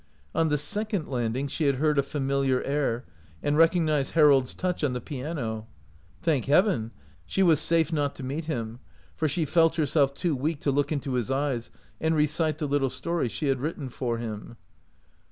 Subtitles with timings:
[0.33, 3.05] On the second landing she had heard a familiar air
[3.43, 5.67] and recognized Harold's touch on the piano.
[6.23, 6.89] Thank Heaven!
[7.27, 8.79] she was safe not to meet him,
[9.15, 11.69] for she felt herself too weak to look into his eyes
[11.99, 14.57] and recite the little story she had written for him.